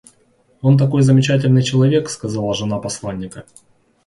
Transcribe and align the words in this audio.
Он 0.63 0.79
такой 0.79 1.03
замечательный 1.03 1.61
человек, 1.61 2.09
—сказала 2.09 2.55
жена 2.55 2.79
посланника. 2.79 3.45